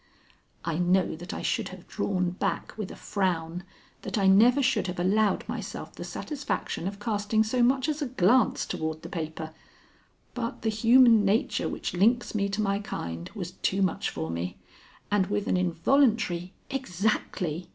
I 0.65 0.79
know 0.79 1.15
that 1.15 1.31
I 1.31 1.43
should 1.43 1.69
have 1.69 1.87
drawn 1.87 2.31
back 2.31 2.75
with 2.75 2.89
a 2.89 2.95
frown, 2.95 3.63
that 4.01 4.17
I 4.17 4.25
never 4.25 4.63
should 4.63 4.87
have 4.87 4.99
allowed 4.99 5.47
myself 5.47 5.93
the 5.93 6.03
satisfaction 6.03 6.87
of 6.87 6.99
casting 6.99 7.43
so 7.43 7.61
much 7.61 7.87
as 7.87 8.01
a 8.01 8.07
glance 8.07 8.65
toward 8.65 9.03
the 9.03 9.09
paper, 9.09 9.53
but 10.33 10.63
the 10.63 10.69
human 10.69 11.23
nature 11.23 11.69
which 11.69 11.93
links 11.93 12.33
me 12.33 12.49
to 12.49 12.63
my 12.63 12.79
kind 12.79 13.29
was 13.35 13.51
too 13.61 13.83
much 13.83 14.09
for 14.09 14.31
me, 14.31 14.57
and 15.11 15.27
with 15.27 15.45
an 15.45 15.55
involuntary 15.55 16.51
"Exactly!" 16.71 17.67